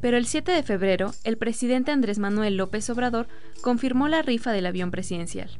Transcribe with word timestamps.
Pero 0.00 0.16
el 0.16 0.26
7 0.26 0.52
de 0.52 0.62
febrero, 0.62 1.12
el 1.24 1.36
presidente 1.36 1.90
Andrés 1.90 2.18
Manuel 2.18 2.56
López 2.56 2.88
Obrador 2.90 3.26
confirmó 3.60 4.08
la 4.08 4.22
rifa 4.22 4.52
del 4.52 4.66
avión 4.66 4.90
presidencial. 4.90 5.58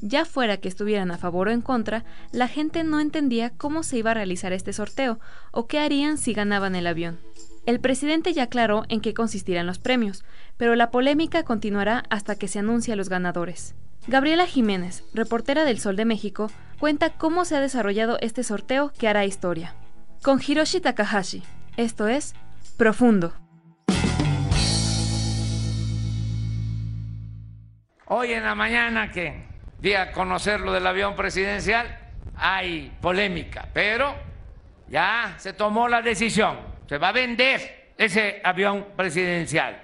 Ya 0.00 0.24
fuera 0.24 0.56
que 0.56 0.68
estuvieran 0.68 1.10
a 1.10 1.18
favor 1.18 1.48
o 1.48 1.50
en 1.50 1.60
contra, 1.60 2.04
la 2.32 2.48
gente 2.48 2.84
no 2.84 3.00
entendía 3.00 3.50
cómo 3.50 3.82
se 3.82 3.98
iba 3.98 4.10
a 4.10 4.14
realizar 4.14 4.52
este 4.52 4.72
sorteo 4.72 5.18
o 5.50 5.66
qué 5.66 5.78
harían 5.78 6.18
si 6.18 6.32
ganaban 6.34 6.74
el 6.74 6.86
avión. 6.86 7.18
El 7.66 7.80
presidente 7.80 8.32
ya 8.34 8.44
aclaró 8.44 8.84
en 8.88 9.00
qué 9.00 9.14
consistirán 9.14 9.66
los 9.66 9.78
premios, 9.78 10.24
pero 10.58 10.74
la 10.74 10.90
polémica 10.90 11.44
continuará 11.44 12.04
hasta 12.10 12.36
que 12.36 12.48
se 12.48 12.58
anuncie 12.58 12.96
los 12.96 13.08
ganadores. 13.08 13.74
Gabriela 14.06 14.46
Jiménez, 14.46 15.04
reportera 15.14 15.64
del 15.64 15.78
Sol 15.78 15.96
de 15.96 16.04
México, 16.04 16.50
cuenta 16.78 17.10
cómo 17.10 17.46
se 17.46 17.56
ha 17.56 17.60
desarrollado 17.60 18.18
este 18.20 18.42
sorteo 18.42 18.92
que 18.98 19.08
hará 19.08 19.24
historia. 19.24 19.74
Con 20.22 20.40
Hiroshi 20.46 20.80
Takahashi, 20.80 21.42
esto 21.78 22.08
es 22.08 22.34
Profundo. 22.76 23.32
Hoy 28.06 28.34
en 28.34 28.42
la 28.42 28.54
mañana 28.54 29.10
que 29.10 29.44
di 29.78 29.94
a 29.94 30.12
conocer 30.12 30.60
lo 30.60 30.72
del 30.72 30.86
avión 30.86 31.16
presidencial, 31.16 31.98
hay 32.36 32.94
polémica, 33.00 33.66
pero 33.72 34.14
ya 34.88 35.34
se 35.38 35.54
tomó 35.54 35.88
la 35.88 36.02
decisión. 36.02 36.58
Se 36.86 36.98
va 36.98 37.08
a 37.08 37.12
vender 37.12 37.92
ese 37.96 38.42
avión 38.44 38.88
presidencial. 38.94 39.80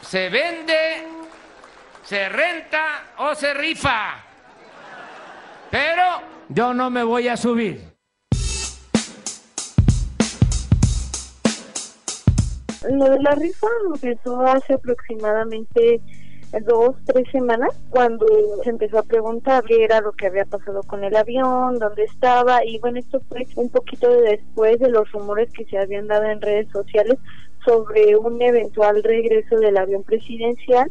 Se 0.00 0.30
vende, 0.30 1.06
se 2.04 2.30
renta 2.30 3.02
o 3.18 3.34
se 3.34 3.52
rifa. 3.52 4.14
Pero 5.70 6.22
yo 6.48 6.72
no 6.72 6.88
me 6.88 7.02
voy 7.02 7.28
a 7.28 7.36
subir. 7.36 7.82
Lo 12.90 13.10
de 13.10 13.22
la 13.22 13.34
rifa 13.34 13.66
empezó 13.92 14.40
hace 14.46 14.72
aproximadamente 14.72 16.00
dos, 16.64 16.96
tres 17.04 17.28
semanas, 17.30 17.70
cuando 17.90 18.26
se 18.62 18.70
empezó 18.70 18.98
a 18.98 19.02
preguntar 19.02 19.64
qué 19.64 19.84
era 19.84 20.00
lo 20.00 20.12
que 20.12 20.26
había 20.26 20.44
pasado 20.44 20.82
con 20.82 21.04
el 21.04 21.16
avión, 21.16 21.78
dónde 21.78 22.04
estaba, 22.04 22.64
y 22.64 22.78
bueno, 22.78 22.98
esto 22.98 23.20
fue 23.28 23.46
un 23.56 23.68
poquito 23.68 24.10
después 24.10 24.78
de 24.78 24.90
los 24.90 25.10
rumores 25.12 25.50
que 25.52 25.64
se 25.64 25.78
habían 25.78 26.06
dado 26.06 26.24
en 26.24 26.40
redes 26.40 26.68
sociales 26.70 27.18
sobre 27.64 28.16
un 28.16 28.40
eventual 28.42 29.02
regreso 29.02 29.56
del 29.56 29.76
avión 29.76 30.02
presidencial 30.02 30.90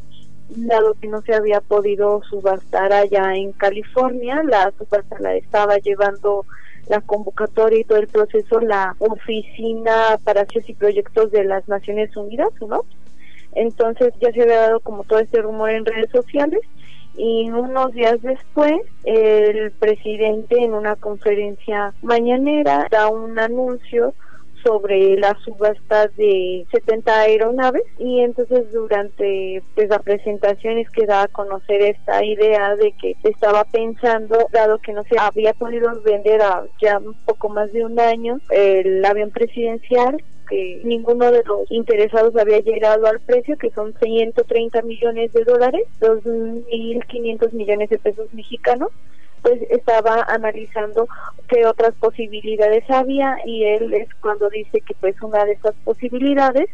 dado 0.50 0.94
que 0.96 1.08
no 1.08 1.22
se 1.22 1.34
había 1.34 1.62
podido 1.62 2.22
subastar 2.30 2.94
allá 2.94 3.36
en 3.36 3.54
California, 3.54 4.42
la 4.44 4.72
subasta 4.78 5.20
la 5.20 5.36
estaba 5.36 5.78
llevando 5.78 6.46
la 6.88 7.02
convocatoria 7.02 7.80
y 7.80 7.84
todo 7.86 8.00
el 8.00 8.08
proceso 8.08 8.60
la 8.60 8.96
Oficina 9.00 10.20
para 10.24 10.42
Acciones 10.42 10.70
y 10.70 10.74
Proyectos 10.74 11.32
de 11.32 11.46
las 11.46 11.68
Naciones 11.68 12.16
Unidas, 12.16 12.50
¿no? 12.62 12.84
Entonces 13.56 14.14
ya 14.20 14.32
se 14.32 14.42
había 14.42 14.62
dado 14.62 14.80
como 14.80 15.04
todo 15.04 15.20
este 15.20 15.42
rumor 15.42 15.70
en 15.70 15.86
redes 15.86 16.10
sociales 16.12 16.62
y 17.16 17.50
unos 17.52 17.92
días 17.94 18.22
después 18.22 18.74
el 19.04 19.72
presidente 19.72 20.58
en 20.58 20.74
una 20.74 20.96
conferencia 20.96 21.94
mañanera 22.02 22.88
da 22.90 23.08
un 23.08 23.38
anuncio 23.38 24.14
sobre 24.64 25.18
la 25.18 25.38
subasta 25.44 26.08
de 26.18 26.66
70 26.72 27.20
aeronaves 27.20 27.84
y 28.00 28.22
entonces 28.22 28.72
durante 28.72 29.62
pues, 29.76 29.90
la 29.90 30.00
presentación 30.00 30.78
es 30.78 30.90
que 30.90 31.06
da 31.06 31.24
a 31.24 31.28
conocer 31.28 31.82
esta 31.82 32.24
idea 32.24 32.76
de 32.76 32.94
que 32.94 33.16
estaba 33.24 33.66
pensando, 33.66 34.48
dado 34.52 34.80
que 34.80 34.94
no 34.94 35.04
se 35.04 35.20
había 35.20 35.54
podido 35.54 36.02
vender 36.02 36.42
a 36.42 36.64
ya 36.82 36.98
un 36.98 37.14
poco 37.26 37.50
más 37.50 37.72
de 37.74 37.86
un 37.86 38.00
año 38.00 38.40
el 38.50 39.04
avión 39.04 39.32
presidencial, 39.32 40.24
ninguno 40.84 41.32
de 41.32 41.44
los 41.44 41.70
interesados 41.72 42.36
había 42.36 42.60
llegado 42.60 43.08
al 43.08 43.20
precio, 43.20 43.58
que 43.58 43.72
son 43.72 43.94
130 44.02 44.82
millones 44.84 45.34
de 45.34 45.44
dólares, 45.44 45.84
2.500 46.00 47.52
millones 47.54 47.90
de 47.90 48.00
pesos 48.00 48.34
mexicanos, 48.34 48.90
pues 49.42 49.62
estaba 49.70 50.26
analizando 50.30 51.08
qué 51.48 51.66
otras 51.66 51.94
posibilidades 51.96 52.90
había 52.90 53.38
y 53.46 53.64
él 53.66 53.94
es 53.94 54.08
cuando 54.22 54.50
dice 54.50 54.82
que 54.82 54.94
pues 55.00 55.16
una 55.22 55.44
de 55.46 55.54
esas 55.54 55.76
posibilidades 55.84 56.70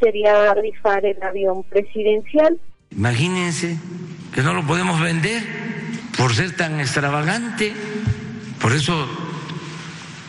sería 0.00 0.54
rifar 0.54 1.04
el 1.04 1.22
avión 1.22 1.64
presidencial. 1.64 2.58
Imagínense 2.90 3.76
que 4.34 4.42
no 4.42 4.54
lo 4.54 4.66
podemos 4.66 5.00
vender 5.00 5.42
por 6.16 6.34
ser 6.34 6.56
tan 6.56 6.78
extravagante, 6.80 7.72
por 8.60 8.72
eso 8.72 9.08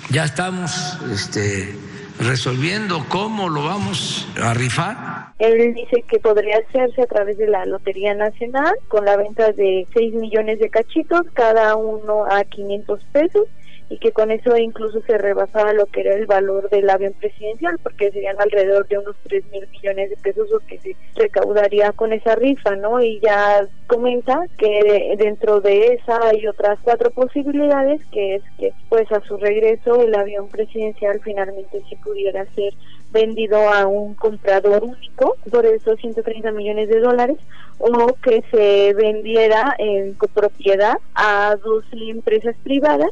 ya 0.09 0.25
estamos 0.25 0.99
este, 1.11 1.75
resolviendo 2.19 3.05
cómo 3.09 3.49
lo 3.49 3.63
vamos 3.63 4.27
a 4.41 4.53
rifar. 4.53 5.33
Él 5.39 5.73
dice 5.73 6.03
que 6.07 6.19
podría 6.19 6.57
hacerse 6.57 7.01
a 7.01 7.07
través 7.07 7.37
de 7.37 7.47
la 7.47 7.65
Lotería 7.65 8.13
Nacional 8.13 8.73
con 8.87 9.05
la 9.05 9.17
venta 9.17 9.51
de 9.51 9.87
6 9.93 10.13
millones 10.13 10.59
de 10.59 10.69
cachitos, 10.69 11.23
cada 11.33 11.75
uno 11.75 12.25
a 12.25 12.43
500 12.43 13.03
pesos 13.11 13.47
y 13.93 13.99
que 13.99 14.11
con 14.11 14.31
eso 14.31 14.57
incluso 14.57 15.01
se 15.01 15.19
rebasaba 15.19 15.71
lo 15.71 15.85
que 15.85 16.01
era 16.01 16.15
el 16.15 16.25
valor 16.25 16.67
del 16.71 16.89
avión 16.89 17.13
presidencial, 17.13 17.77
porque 17.83 18.09
serían 18.09 18.41
alrededor 18.41 18.87
de 18.87 18.97
unos 18.97 19.15
3 19.21 19.43
mil 19.51 19.67
millones 19.67 20.09
de 20.09 20.17
pesos 20.17 20.49
lo 20.49 20.59
que 20.61 20.79
se 20.79 20.95
recaudaría 21.15 21.91
con 21.91 22.11
esa 22.11 22.33
rifa, 22.33 22.75
¿no? 22.75 22.99
Y 22.99 23.19
ya 23.19 23.67
comenta 23.85 24.47
que 24.57 25.13
dentro 25.19 25.61
de 25.61 25.93
esa 25.93 26.27
hay 26.27 26.47
otras 26.47 26.79
cuatro 26.81 27.11
posibilidades, 27.11 28.01
que 28.11 28.35
es 28.35 28.43
que 28.57 28.73
pues 28.89 29.11
a 29.11 29.21
su 29.27 29.37
regreso 29.37 30.01
el 30.01 30.15
avión 30.15 30.47
presidencial 30.49 31.21
finalmente 31.23 31.83
sí 31.87 31.95
pudiera 31.97 32.45
ser 32.55 32.73
vendido 33.11 33.57
a 33.69 33.85
un 33.85 34.15
comprador 34.15 34.85
único 34.85 35.37
por 35.51 35.67
esos 35.67 35.99
130 35.99 36.51
millones 36.51 36.89
de 36.89 36.99
dólares 36.99 37.37
o 37.77 38.15
que 38.23 38.43
se 38.49 38.95
vendiera 38.95 39.75
en 39.77 40.15
copropiedad 40.15 40.95
a 41.13 41.55
dos 41.63 41.85
empresas 41.91 42.55
privadas 42.63 43.11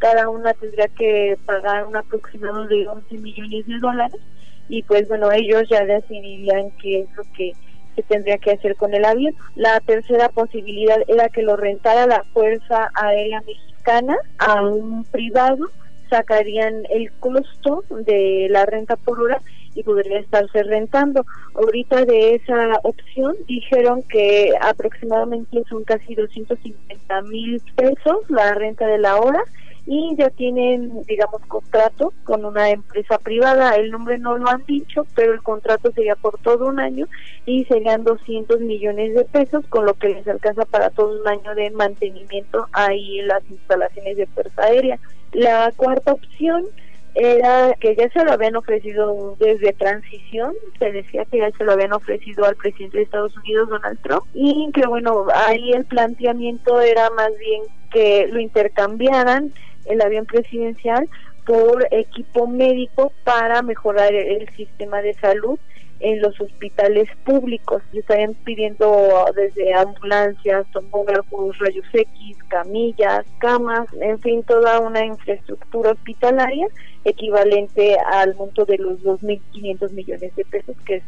cada 0.00 0.28
una 0.30 0.54
tendría 0.54 0.88
que 0.88 1.36
pagar 1.46 1.86
un 1.86 1.94
aproximado 1.94 2.66
de 2.66 2.88
11 2.88 3.18
millones 3.18 3.66
de 3.66 3.78
dólares 3.78 4.20
y 4.68 4.82
pues 4.82 5.06
bueno, 5.08 5.30
ellos 5.30 5.64
ya 5.68 5.84
decidirían 5.84 6.70
qué 6.82 7.02
es 7.02 7.16
lo 7.16 7.22
que 7.36 7.52
se 7.94 8.02
tendría 8.04 8.38
que 8.38 8.52
hacer 8.52 8.76
con 8.76 8.94
el 8.94 9.04
avión. 9.04 9.34
La 9.56 9.78
tercera 9.80 10.28
posibilidad 10.30 10.98
era 11.06 11.28
que 11.28 11.42
lo 11.42 11.56
rentara 11.56 12.06
la 12.06 12.24
Fuerza 12.32 12.88
Aérea 12.94 13.42
Mexicana 13.42 14.16
a 14.38 14.62
un 14.62 15.04
privado, 15.04 15.70
sacarían 16.08 16.82
el 16.90 17.12
costo 17.12 17.84
de 17.90 18.46
la 18.48 18.64
renta 18.64 18.96
por 18.96 19.20
hora 19.20 19.42
y 19.74 19.82
podría 19.82 20.20
estarse 20.20 20.62
rentando. 20.62 21.26
Ahorita 21.54 22.04
de 22.04 22.36
esa 22.36 22.72
opción 22.84 23.36
dijeron 23.46 24.02
que 24.04 24.52
aproximadamente 24.60 25.62
son 25.68 25.84
casi 25.84 26.14
250 26.14 27.22
mil 27.22 27.60
pesos 27.76 28.18
la 28.28 28.54
renta 28.54 28.86
de 28.86 28.98
la 28.98 29.16
hora 29.16 29.42
y 29.86 30.14
ya 30.16 30.30
tienen, 30.30 31.02
digamos, 31.06 31.40
contrato 31.46 32.12
con 32.24 32.44
una 32.44 32.70
empresa 32.70 33.18
privada. 33.18 33.76
El 33.76 33.90
nombre 33.90 34.18
no 34.18 34.36
lo 34.36 34.48
han 34.48 34.64
dicho, 34.66 35.06
pero 35.14 35.32
el 35.32 35.42
contrato 35.42 35.90
sería 35.92 36.16
por 36.16 36.38
todo 36.38 36.66
un 36.66 36.80
año 36.80 37.06
y 37.46 37.64
serían 37.64 38.04
200 38.04 38.60
millones 38.60 39.14
de 39.14 39.24
pesos, 39.24 39.64
con 39.68 39.86
lo 39.86 39.94
que 39.94 40.08
les 40.08 40.28
alcanza 40.28 40.64
para 40.64 40.90
todo 40.90 41.20
un 41.20 41.28
año 41.28 41.54
de 41.54 41.70
mantenimiento 41.70 42.66
ahí 42.72 43.20
en 43.20 43.28
las 43.28 43.42
instalaciones 43.50 44.16
de 44.16 44.26
Fuerza 44.26 44.62
Aérea. 44.62 44.98
La 45.32 45.72
cuarta 45.76 46.12
opción 46.12 46.66
era 47.14 47.74
que 47.80 47.96
ya 47.96 48.08
se 48.10 48.24
lo 48.24 48.32
habían 48.32 48.56
ofrecido 48.56 49.36
desde 49.38 49.72
transición, 49.72 50.54
se 50.78 50.92
decía 50.92 51.24
que 51.24 51.38
ya 51.38 51.50
se 51.50 51.64
lo 51.64 51.72
habían 51.72 51.92
ofrecido 51.92 52.44
al 52.44 52.56
presidente 52.56 52.98
de 52.98 53.04
Estados 53.04 53.36
Unidos, 53.38 53.68
Donald 53.68 53.98
Trump, 54.02 54.24
y 54.32 54.70
que 54.72 54.86
bueno, 54.86 55.26
ahí 55.34 55.72
el 55.72 55.84
planteamiento 55.86 56.80
era 56.80 57.10
más 57.10 57.30
bien 57.38 57.62
que 57.90 58.26
lo 58.30 58.40
intercambiaran 58.40 59.52
el 59.86 60.00
avión 60.00 60.26
presidencial 60.26 61.08
por 61.46 61.86
equipo 61.90 62.46
médico 62.46 63.12
para 63.24 63.62
mejorar 63.62 64.14
el 64.14 64.48
sistema 64.56 65.02
de 65.02 65.14
salud 65.14 65.58
en 66.00 66.20
los 66.20 66.40
hospitales 66.40 67.08
públicos. 67.24 67.82
Se 67.92 68.00
estarían 68.00 68.34
pidiendo 68.34 69.24
desde 69.36 69.74
ambulancias, 69.74 70.66
tomógrafos, 70.72 71.58
rayos 71.58 71.86
X, 71.92 72.36
camillas, 72.48 73.24
camas, 73.38 73.86
en 74.00 74.18
fin, 74.20 74.42
toda 74.42 74.80
una 74.80 75.04
infraestructura 75.04 75.92
hospitalaria 75.92 76.66
equivalente 77.04 77.96
al 78.12 78.34
monto 78.34 78.64
de 78.64 78.78
los 78.78 78.98
2.500 79.00 79.90
millones 79.92 80.34
de 80.36 80.44
pesos, 80.44 80.76
que 80.84 80.96
es 80.96 81.02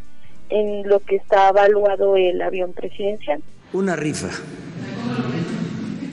en 0.50 0.88
lo 0.88 1.00
que 1.00 1.17
está 1.17 1.49
evaluado 1.49 2.17
el 2.17 2.40
avión 2.43 2.73
presidencial. 2.73 3.43
Una 3.73 3.96
rifa, 3.96 4.29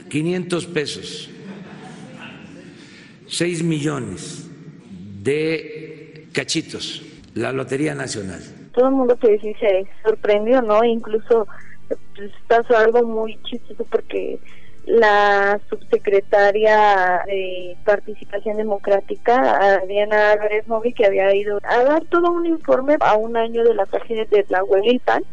500 0.09 0.65
pesos, 0.67 1.29
6 3.27 3.63
millones 3.63 4.49
de 5.21 6.27
cachitos, 6.33 7.03
la 7.35 7.53
Lotería 7.53 7.95
Nacional. 7.95 8.41
Todo 8.73 8.87
el 8.87 8.95
mundo 8.95 9.17
que 9.17 9.39
sí 9.39 9.53
se 9.59 9.85
sorprendió, 10.03 10.61
¿no? 10.61 10.83
Incluso 10.83 11.47
pues, 11.87 12.31
pasó 12.47 12.77
algo 12.77 13.03
muy 13.03 13.37
chistoso 13.43 13.85
porque 13.89 14.39
la 14.85 15.59
subsecretaria 15.69 17.21
de 17.27 17.77
Participación 17.85 18.57
Democrática, 18.57 19.81
Diana 19.87 20.31
Álvarez 20.31 20.67
Móvil, 20.67 20.95
que 20.95 21.05
había 21.05 21.33
ido 21.35 21.59
a 21.63 21.83
dar 21.83 22.05
todo 22.05 22.31
un 22.31 22.47
informe 22.47 22.97
a 22.99 23.15
un 23.15 23.37
año 23.37 23.63
de 23.63 23.75
la 23.75 23.85
página 23.85 24.25
de 24.25 24.45
la 24.49 24.63
PAN, 25.05 25.23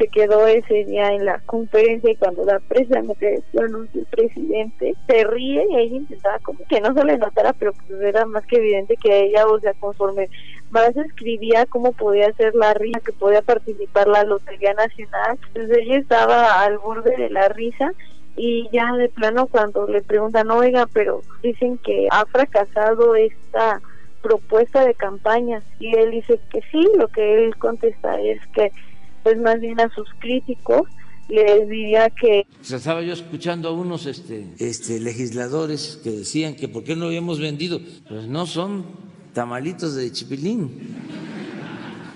se 0.00 0.08
quedó 0.08 0.46
ese 0.46 0.86
día 0.86 1.12
en 1.12 1.26
la 1.26 1.40
conferencia 1.40 2.10
y 2.10 2.16
cuando 2.16 2.46
da 2.46 2.58
precisamente 2.58 3.42
el 3.52 3.58
anuncio 3.58 4.00
el 4.00 4.06
presidente, 4.06 4.94
se 5.06 5.24
ríe 5.24 5.62
y 5.68 5.76
ella 5.76 5.96
intentaba 5.96 6.38
como 6.38 6.60
que 6.66 6.80
no 6.80 6.94
se 6.94 7.04
le 7.04 7.18
notara, 7.18 7.52
pero 7.52 7.74
pues 7.74 8.00
era 8.00 8.24
más 8.24 8.46
que 8.46 8.56
evidente 8.56 8.96
que 8.96 9.24
ella, 9.24 9.46
o 9.46 9.60
sea, 9.60 9.74
conforme 9.74 10.30
más 10.70 10.96
escribía 10.96 11.66
cómo 11.66 11.92
podía 11.92 12.32
ser 12.32 12.54
la 12.54 12.72
risa, 12.72 13.00
que 13.00 13.12
podía 13.12 13.42
participar 13.42 14.08
la 14.08 14.24
Lotería 14.24 14.72
Nacional, 14.72 15.38
entonces 15.48 15.78
ella 15.82 15.98
estaba 15.98 16.62
al 16.62 16.78
borde 16.78 17.14
de 17.18 17.28
la 17.28 17.48
risa 17.48 17.92
y 18.36 18.70
ya 18.72 18.94
de 18.94 19.10
plano 19.10 19.48
cuando 19.48 19.86
le 19.86 20.00
preguntan, 20.00 20.50
oiga, 20.50 20.88
pero 20.94 21.20
dicen 21.42 21.76
que 21.76 22.08
ha 22.10 22.24
fracasado 22.24 23.16
esta 23.16 23.82
propuesta 24.22 24.82
de 24.86 24.94
campaña 24.94 25.62
y 25.78 25.94
él 25.94 26.12
dice 26.12 26.40
que 26.50 26.62
sí, 26.72 26.88
lo 26.96 27.08
que 27.08 27.44
él 27.44 27.56
contesta 27.56 28.18
es 28.18 28.40
que 28.54 28.72
pues 29.22 29.38
más 29.38 29.60
bien 29.60 29.80
a 29.80 29.88
sus 29.94 30.08
críticos 30.18 30.82
les 31.28 31.68
diría 31.68 32.10
que 32.10 32.46
estaba 32.62 33.02
yo 33.02 33.12
escuchando 33.12 33.68
a 33.68 33.72
unos 33.72 34.06
este, 34.06 34.46
este 34.58 34.98
legisladores 34.98 36.00
que 36.02 36.10
decían 36.10 36.54
que 36.56 36.68
por 36.68 36.82
qué 36.82 36.96
no 36.96 37.06
habíamos 37.06 37.38
vendido 37.38 37.80
pues 38.08 38.26
no 38.26 38.46
son 38.46 38.84
tamalitos 39.32 39.94
de 39.94 40.10
chipilín 40.10 40.70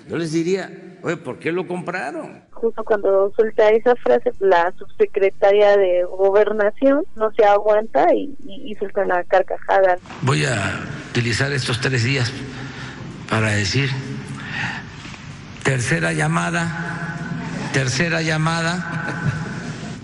yo 0.09 0.17
les 0.17 0.33
diría 0.33 0.99
oye 1.03 1.17
por 1.17 1.39
qué 1.39 1.53
lo 1.53 1.67
compraron 1.67 2.45
justo 2.65 2.83
cuando 2.83 3.31
suelta 3.37 3.69
esa 3.71 3.95
frase, 3.97 4.33
la 4.41 4.73
subsecretaria 4.79 5.77
de 5.77 6.05
Gobernación 6.05 7.05
no 7.15 7.31
se 7.33 7.45
aguanta 7.45 8.07
y, 8.15 8.35
y, 8.47 8.75
suelta 8.77 9.05
la 9.05 9.23
carcajada. 9.25 9.99
Voy 10.23 10.47
a 10.47 10.81
utilizar 11.11 11.53
estos 11.53 11.81
tres 11.81 12.05
días 12.05 12.33
para 13.29 13.50
decir, 13.50 13.91
tercera 15.62 16.12
llamada, 16.12 16.94
tercera 17.75 18.23
llamada, 18.23 18.76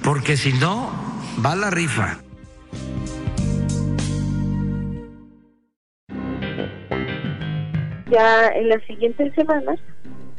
porque 0.02 0.36
si 0.36 0.52
no, 0.54 0.90
va 1.44 1.54
la 1.54 1.70
rifa. 1.70 2.18
Ya 8.10 8.48
en 8.48 8.70
las 8.70 8.82
siguientes 8.88 9.32
semanas, 9.36 9.78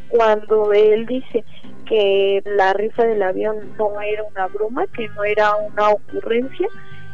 cuando 0.09 0.73
él 0.73 1.05
dice 1.05 1.45
que 1.87 2.43
la 2.43 2.73
rifa 2.73 3.03
del 3.03 3.23
avión 3.23 3.55
no 3.79 4.01
era 4.01 4.23
una 4.23 4.47
broma, 4.47 4.85
que 4.87 5.07
no 5.07 5.23
era 5.23 5.55
una 5.55 5.89
ocurrencia, 5.91 6.67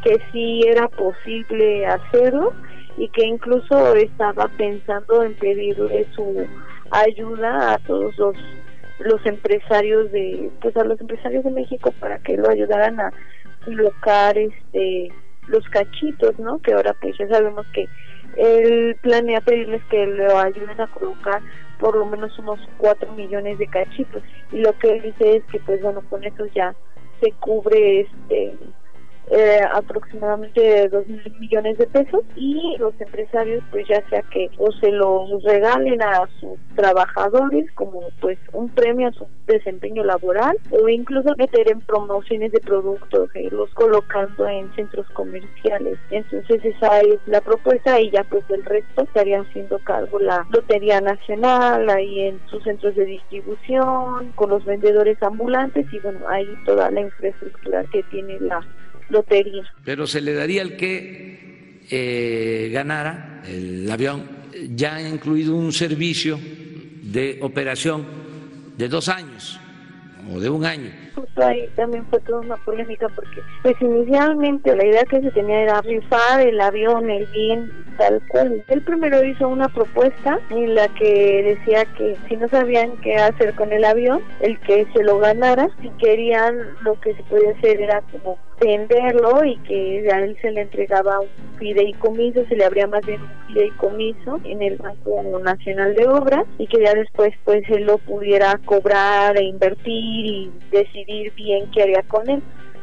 que 0.04 0.19
sí 0.31 0.64
era 0.66 0.88
posible 0.88 1.86
hacerlo 1.86 2.54
y 2.98 3.08
que 3.10 3.24
incluso 3.24 3.96
estaba 3.96 4.48
pensando 4.58 5.22
en 5.22 5.36
pedirle 5.36 6.08
su 6.16 6.48
ayuda 6.90 7.75
a 7.75 7.78
todos 7.78 8.18
los 8.18 8.36
los 9.00 9.26
empresarios 9.26 10.12
de 10.12 10.50
pues 10.62 10.76
a 10.78 10.84
los 10.84 11.00
empresarios 11.00 11.44
de 11.44 11.52
México 11.52 11.94
para 12.00 12.20
que 12.20 12.38
lo 12.38 12.50
ayudaran 12.50 13.00
a 13.00 13.12
colocar 13.64 14.38
este 14.38 15.12
los 15.48 15.64
cachitos, 15.70 16.38
¿no? 16.40 16.60
Que 16.60 16.74
ahora 16.74 16.94
pues 17.00 17.18
ya 17.18 17.28
sabemos 17.28 17.66
que 17.74 17.88
él 18.36 18.98
planea 19.02 19.42
pedirles 19.42 19.82
que 19.90 20.06
lo 20.06 20.38
ayuden 20.38 20.80
a 20.82 20.88
colocar 20.88 21.42
por 21.80 21.96
lo 21.96 22.06
menos 22.06 22.38
unos 22.40 22.60
4 22.78 23.14
millones 23.14 23.58
de 23.58 23.68
cachitos 23.68 24.24
y 24.52 24.58
lo 24.58 24.78
que 24.78 24.92
él 24.92 25.02
dice 25.02 25.38
es 25.38 25.44
que 25.46 25.60
pues 25.60 25.82
bueno 25.82 26.02
con 26.10 26.24
eso 26.24 26.46
ya 26.54 26.76
se 27.22 27.32
cubre 27.34 28.02
este 28.02 28.54
eh, 29.30 29.60
aproximadamente 29.74 30.88
dos 30.90 31.06
mil 31.08 31.36
millones 31.40 31.78
de 31.78 31.88
pesos 31.88 32.24
y 32.36 32.76
los 32.80 32.94
empresarios 33.02 33.64
pues 33.72 33.88
ya 33.88 34.02
sea 34.10 34.22
que 34.32 34.50
o 34.58 34.72
se 34.74 34.92
los 34.92 35.44
regalen 35.44 36.02
a 36.02 36.28
sus 36.40 36.58
trabajadores 36.76 37.70
como 37.74 38.02
pues 38.22 38.38
un 38.54 38.70
premio 38.70 39.10
a 39.10 39.12
su 39.12 39.28
desempeño 39.46 40.04
laboral 40.04 40.58
o 40.72 40.88
incluso 40.88 41.34
meter 41.38 41.70
en 41.72 41.82
promociones 41.82 42.52
de 42.52 42.60
productos 42.60 43.30
eh, 43.36 43.50
los 43.52 43.70
colocando 43.74 44.48
en 44.48 44.74
centros 44.76 45.08
comerciales. 45.12 45.98
Entonces 46.12 46.64
esa 46.64 47.00
es 47.02 47.20
la 47.26 47.42
propuesta 47.42 48.00
y 48.00 48.12
ya 48.12 48.24
pues 48.24 48.44
el 48.50 48.64
resto 48.64 49.04
estaría 49.04 49.42
haciendo 49.42 49.80
cargo 49.80 50.20
la 50.20 50.46
Lotería 50.52 51.02
Nacional 51.02 51.90
ahí 51.90 52.22
en 52.22 52.40
sus 52.48 52.64
centros 52.64 52.96
de 52.96 53.06
distribución 53.06 54.32
con 54.36 54.50
los 54.50 54.64
vendedores 54.66 55.22
ambulantes 55.22 55.86
y 55.92 56.00
bueno 56.00 56.20
ahí 56.28 56.48
toda 56.66 56.92
la 56.92 57.02
infraestructura 57.02 57.84
que 57.92 58.04
tiene 58.04 58.40
la 58.40 58.66
lotería. 59.09 59.63
Pero 59.83 60.07
se 60.07 60.21
le 60.21 60.33
daría 60.33 60.62
al 60.62 60.75
que 60.75 61.83
eh, 61.89 62.69
ganara 62.71 63.42
el 63.48 63.89
avión, 63.89 64.27
ya 64.75 64.95
ha 64.95 65.07
incluido 65.07 65.56
un 65.56 65.71
servicio 65.71 66.38
de 66.38 67.39
operación 67.42 68.06
de 68.77 68.88
dos 68.88 69.09
años 69.09 69.59
o 70.33 70.39
de 70.39 70.50
un 70.50 70.65
año. 70.65 70.92
Justo 71.15 71.44
ahí 71.44 71.68
también 71.75 72.06
fue 72.09 72.19
toda 72.21 72.42
una 72.42 72.57
polémica 72.57 73.07
porque 73.09 73.42
pues 73.63 73.75
inicialmente 73.81 74.75
la 74.75 74.86
idea 74.86 75.04
que 75.04 75.21
se 75.21 75.31
tenía 75.31 75.62
era 75.62 75.81
rifar 75.81 76.42
el 76.42 76.59
avión, 76.59 77.09
el 77.09 77.25
bien, 77.27 77.71
tal 77.98 78.22
cual. 78.30 78.64
Él 78.68 78.82
primero 78.82 79.24
hizo 79.24 79.48
una 79.48 79.68
propuesta 79.70 80.40
en 80.50 80.76
la 80.76 80.88
que 80.90 81.56
decía 81.56 81.86
que 81.98 82.16
si 82.28 82.38
no 82.38 82.48
sabían 82.50 82.98
qué 82.98 83.16
hacer 83.16 83.54
con 83.56 83.72
el 83.72 83.84
avión, 83.84 84.22
el 84.40 84.60
que 84.62 84.88
se 84.94 85.04
lo 85.04 85.20
ganara, 85.20 85.68
si 85.82 85.90
querían 85.92 86.56
lo 86.82 87.00
que 87.00 87.14
se 87.16 87.24
podía 87.24 87.52
hacer 87.52 87.82
era 87.82 88.02
como 88.12 88.38
venderlo 88.60 89.44
y 89.44 89.58
que 89.60 90.10
a 90.12 90.20
él 90.20 90.38
se 90.42 90.52
le 90.52 90.62
entregaba 90.62 91.20
un 91.20 91.58
fideicomiso, 91.60 92.46
se 92.48 92.56
le 92.56 92.66
abría 92.66 92.88
más 92.88 93.06
bien 93.06 93.22
un 93.22 93.48
fideicomiso 93.48 94.40
en 94.46 94.62
el 94.62 94.78
Banco 94.78 95.22
Nacional 95.44 95.94
de 95.96 96.08
Obras 96.08 96.46
y 96.58 96.68
que 96.68 96.82
ya 96.82 96.94
después 96.94 97.34
pues 97.44 97.64
él 97.70 97.84
lo 97.84 97.98
pudiera 98.00 98.60
cobrar 98.66 99.38
e 99.38 99.44
invertir 99.44 100.26
y 100.26 100.52
decidir 100.72 101.33
bien 101.33 101.69
qué 101.71 101.83
haría 101.83 102.02
con 102.04 102.28
él 102.30 102.42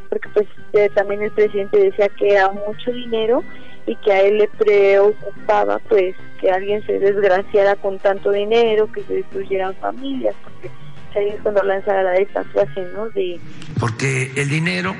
porque 0.09 0.29
pues 0.33 0.47
también 0.95 1.23
el 1.23 1.33
presidente 1.33 1.77
decía 1.79 2.09
que 2.17 2.35
era 2.35 2.51
mucho 2.51 2.93
dinero 2.93 3.43
y 3.87 3.97
que 3.97 4.13
a 4.13 4.23
él 4.23 4.39
le 4.39 4.49
preocupaba 4.49 5.79
pues 5.89 6.15
que 6.41 6.51
alguien 6.51 6.85
se 6.87 6.99
desgraciara 6.99 7.77
con 7.77 7.99
tanto 7.99 8.31
dinero, 8.31 8.91
que 8.93 9.03
se 9.05 9.15
destruyeran 9.15 9.75
familias, 9.77 10.35
porque 10.43 10.71
ahí 11.19 11.29
es 11.29 11.41
cuando 11.43 11.63
lanzara 11.63 12.17
esta 12.17 12.45
frase, 12.45 12.89
¿no? 12.95 13.09
De... 13.11 13.39
Porque 13.79 14.33
el 14.37 14.49
dinero 14.49 14.95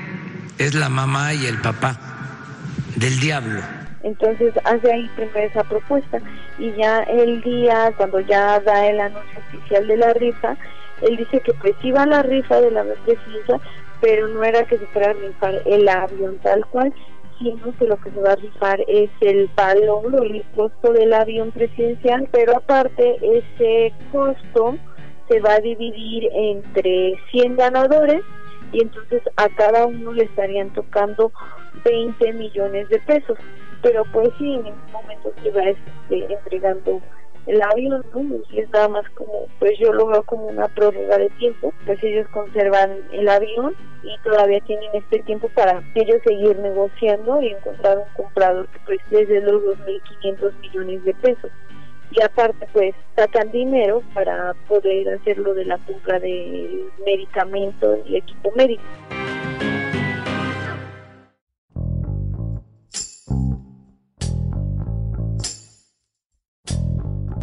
es 0.57 0.75
la 0.75 0.89
mamá 0.89 1.33
y 1.33 1.45
el 1.45 1.59
papá 1.61 1.97
del 2.95 3.19
diablo. 3.19 3.61
Entonces 4.03 4.53
hace 4.63 4.93
ahí 4.93 5.09
primero 5.15 5.39
esa 5.39 5.63
propuesta 5.63 6.19
y 6.59 6.71
ya 6.73 7.01
el 7.03 7.41
día, 7.41 7.91
cuando 7.97 8.19
ya 8.19 8.59
da 8.59 8.87
el 8.87 8.99
anuncio 8.99 9.39
oficial 9.49 9.87
de 9.87 9.97
la 9.97 10.13
rifa, 10.13 10.55
él 11.01 11.17
dice 11.17 11.39
que 11.41 11.53
pues 11.53 11.73
iba 11.81 12.05
la 12.05 12.21
rifa 12.21 12.61
de 12.61 12.71
la 12.71 12.83
presidencia, 12.83 13.59
pero 14.01 14.27
no 14.27 14.43
era 14.43 14.63
que 14.65 14.77
se 14.77 14.85
fuera 14.87 15.09
a 15.09 15.13
rifar 15.13 15.61
el 15.65 15.89
avión 15.89 16.37
tal 16.43 16.65
cual, 16.67 16.93
sino 17.39 17.77
que 17.77 17.85
lo 17.85 17.97
que 17.97 18.11
se 18.11 18.19
va 18.19 18.31
a 18.31 18.35
rifar 18.35 18.79
es 18.87 19.09
el 19.21 19.49
valor 19.55 20.15
o 20.15 20.23
el 20.23 20.43
costo 20.55 20.93
del 20.93 21.13
avión 21.13 21.51
presidencial, 21.51 22.27
pero 22.31 22.57
aparte 22.57 23.17
ese 23.21 23.93
costo 24.11 24.77
se 25.29 25.39
va 25.39 25.53
a 25.53 25.59
dividir 25.59 26.29
entre 26.33 27.15
100 27.31 27.55
ganadores 27.55 28.21
y 28.71 28.81
entonces 28.81 29.21
a 29.37 29.49
cada 29.49 29.85
uno 29.85 30.13
le 30.13 30.23
estarían 30.23 30.71
tocando 30.73 31.31
20 31.83 32.33
millones 32.33 32.89
de 32.89 32.99
pesos. 32.99 33.37
Pero 33.81 34.03
pues 34.11 34.29
sí, 34.37 34.53
en 34.53 34.67
este 34.67 34.91
momento 34.91 35.31
se 35.41 35.51
va 35.51 35.63
este, 35.63 36.33
entregando 36.33 37.01
el 37.47 37.61
avión, 37.61 38.03
¿no? 38.13 38.37
Es 38.53 38.69
nada 38.71 38.87
más 38.87 39.09
como, 39.11 39.47
pues 39.59 39.77
yo 39.79 39.93
lo 39.93 40.07
veo 40.07 40.23
como 40.23 40.47
una 40.47 40.67
prórroga 40.69 41.17
de 41.17 41.29
tiempo, 41.31 41.73
pues 41.85 42.03
ellos 42.03 42.27
conservan 42.29 42.97
el 43.11 43.27
avión 43.29 43.75
y 44.03 44.17
todavía 44.23 44.59
tienen 44.61 44.89
este 44.93 45.19
tiempo 45.19 45.49
para 45.49 45.83
ellos 45.95 46.21
seguir 46.25 46.57
negociando 46.59 47.41
y 47.41 47.49
encontrar 47.49 47.97
un 47.97 48.23
comprador 48.23 48.67
que 48.67 48.79
pues 48.85 48.99
les 49.11 49.27
dé 49.27 49.41
los 49.41 49.61
2.500 49.63 50.59
millones 50.61 51.03
de 51.05 51.13
pesos 51.15 51.51
y 52.11 52.21
aparte 52.21 52.67
pues 52.71 52.93
sacan 53.15 53.51
dinero 53.51 54.01
para 54.13 54.53
poder 54.67 55.09
hacer 55.09 55.37
lo 55.37 55.53
de 55.53 55.65
la 55.65 55.77
compra 55.79 56.19
de 56.19 56.85
medicamentos 57.05 57.99
y 58.05 58.17
equipo 58.17 58.51
médico. 58.55 58.83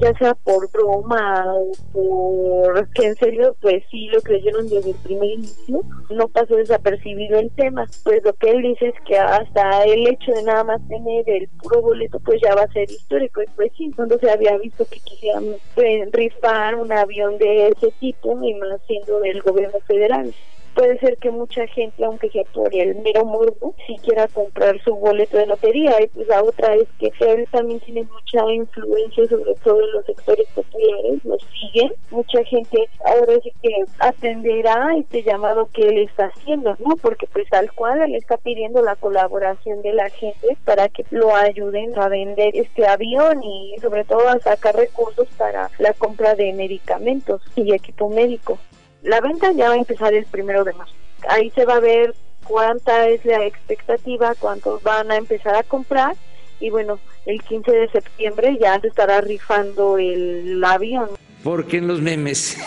Ya 0.03 0.13
sea 0.19 0.35
por 0.35 0.69
broma 0.73 1.45
o 1.47 1.73
por 1.93 2.89
que 2.91 3.07
en 3.07 3.15
serio 3.15 3.57
pues 3.61 3.85
sí 3.91 4.09
lo 4.09 4.21
creyeron 4.21 4.69
desde 4.69 4.91
el 4.91 4.97
primer 4.97 5.31
inicio, 5.31 5.81
no 6.11 6.29
pasó 6.29 6.57
desapercibido 6.57 7.39
el 7.39 7.51
tema. 7.53 7.87
Pues 8.03 8.23
lo 8.25 8.33
que 8.35 8.51
él 8.51 8.63
dice 8.63 8.89
es 8.89 8.95
que 9.07 9.17
hasta 9.17 9.85
el 9.85 10.09
hecho 10.09 10.33
de 10.33 10.43
nada 10.43 10.65
más 10.65 10.81
tener 10.89 11.29
el 11.29 11.49
puro 11.61 11.83
boleto 11.83 12.19
pues 12.21 12.41
ya 12.43 12.55
va 12.55 12.63
a 12.63 12.73
ser 12.73 12.91
histórico 12.91 13.43
y 13.43 13.47
pues 13.55 13.71
sí, 13.79 13.93
cuando 13.95 14.19
se 14.19 14.31
había 14.31 14.59
visto 14.59 14.85
que 14.87 14.99
quisieran 14.99 15.45
pues, 15.75 16.11
rifar 16.13 16.75
un 16.75 16.93
avión 16.93 17.39
de 17.39 17.69
ese 17.69 17.93
tipo 18.01 18.43
y 18.43 18.55
más 18.55 18.81
siendo 18.87 19.21
del 19.21 19.41
gobierno 19.43 19.79
federal 19.87 20.35
puede 20.75 20.99
ser 20.99 21.17
que 21.19 21.31
mucha 21.31 21.67
gente, 21.69 22.05
aunque 22.05 22.31
sea 22.31 22.45
por 22.53 22.75
el 22.75 22.97
mero 22.97 23.25
morbo, 23.25 23.75
si 23.87 23.97
quiera 23.99 24.27
comprar 24.29 24.81
su 24.83 24.95
boleto 24.95 25.37
de 25.37 25.47
lotería. 25.47 26.01
Y 26.03 26.09
pues 26.09 26.29
la 26.29 26.43
otra 26.43 26.75
es 26.75 26.89
que 26.99 27.13
él 27.21 27.47
también 27.51 27.81
tiene 27.81 28.05
mucha 28.05 28.53
influencia, 28.53 29.27
sobre 29.29 29.55
todo 29.63 29.81
en 29.81 29.93
los 29.93 30.07
sectores 30.07 30.49
populares, 30.55 31.25
lo 31.25 31.37
siguen. 31.39 31.93
Mucha 32.11 32.45
gente 32.45 32.89
ahora 33.05 33.35
sí 33.43 33.53
que 33.63 33.85
atenderá 33.99 34.89
este 34.97 35.23
llamado 35.23 35.69
que 35.73 35.83
él 35.83 35.99
está 35.99 36.27
haciendo, 36.27 36.77
¿no? 36.79 36.97
Porque 36.97 37.27
pues 37.33 37.49
tal 37.51 37.73
cual 37.73 38.03
él 38.03 38.15
está 38.15 38.37
pidiendo 38.37 38.83
la 38.83 38.97
colaboración 38.97 39.83
de 39.83 39.93
la 39.93 40.09
gente 40.11 40.57
para 40.65 40.89
que 40.89 41.05
lo 41.11 41.35
ayuden 41.35 41.99
a 41.99 42.09
vender 42.09 42.57
este 42.57 42.87
avión 42.87 43.43
y 43.43 43.77
sobre 43.81 44.05
todo 44.05 44.29
a 44.29 44.39
sacar 44.41 44.77
recursos 44.77 45.29
para 45.37 45.71
la 45.79 45.93
compra 45.95 46.35
de 46.35 46.53
medicamentos 46.53 47.43
y 47.57 47.75
equipo 47.75 48.09
médico. 48.09 48.59
La 49.03 49.21
venta 49.21 49.53
ya 49.53 49.69
va 49.69 49.75
a 49.75 49.79
empezar 49.79 50.15
el 50.15 50.27
primero 50.27 50.65
de 50.65 50.73
marzo. 50.75 50.95
Ahí 51.29 51.51
se 51.51 51.65
va 51.65 51.77
a 51.77 51.81
ver 51.81 52.15
cuánta 52.45 53.09
es 53.09 53.25
la 53.25 53.45
expectativa, 53.45 54.35
cuántos 54.39 54.83
van 54.83 55.11
a 55.11 55.17
empezar 55.17 55.55
a 55.57 55.63
comprar 55.63 56.17
y 56.61 56.71
bueno, 56.71 57.01
el 57.27 57.43
15 57.43 57.71
de 57.73 57.89
septiembre 57.91 58.57
ya 58.61 58.81
se 58.81 58.87
estará 58.87 59.21
rifando 59.21 59.99
el 59.99 60.63
avión. 60.65 61.11
Porque 61.43 61.79
en 61.79 61.89
los 61.89 62.01
memes 62.01 62.57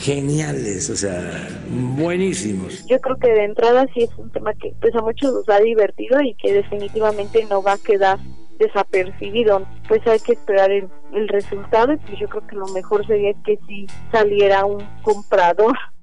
geniales, 0.00 0.88
o 0.88 0.96
sea, 0.96 1.48
buenísimos. 1.68 2.86
Yo 2.86 3.00
creo 3.00 3.16
que 3.16 3.28
de 3.28 3.44
entrada 3.44 3.86
sí 3.92 4.04
es 4.04 4.10
un 4.16 4.30
tema 4.30 4.54
que 4.54 4.72
pues 4.80 4.94
a 4.94 5.02
muchos 5.02 5.32
nos 5.32 5.48
ha 5.48 5.58
divertido 5.58 6.20
y 6.20 6.34
que 6.34 6.52
definitivamente 6.52 7.44
no 7.50 7.60
va 7.60 7.72
a 7.72 7.78
quedar 7.78 8.18
desapercibido. 8.58 9.66
Pues 9.88 10.06
hay 10.06 10.20
que 10.20 10.32
esperar 10.32 10.70
el, 10.70 10.88
el 11.12 11.28
resultado 11.28 11.92
y 11.92 11.96
pues 11.98 12.18
yo 12.18 12.28
creo 12.28 12.46
que 12.46 12.56
lo 12.56 12.66
mejor 12.68 13.06
sería 13.06 13.32
que 13.44 13.58
si 13.66 13.86
saliera 14.12 14.64
un 14.64 14.86
comprador. 15.02 15.76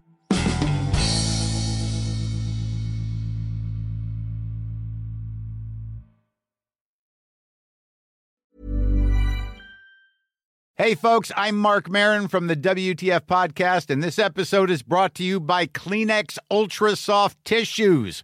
Hey, 10.75 10.95
folks, 10.95 11.31
I'm 11.37 11.55
Mark 11.55 11.87
Marin 11.87 12.27
from 12.27 12.47
the 12.47 12.55
WTF 12.55 13.21
Podcast, 13.21 13.91
and 13.91 14.03
this 14.03 14.17
episode 14.17 14.71
is 14.71 14.81
brought 14.81 15.13
to 15.15 15.23
you 15.23 15.39
by 15.39 15.67
Kleenex 15.67 16.39
Ultra 16.49 16.95
Soft 16.95 17.37
Tissues 17.45 18.23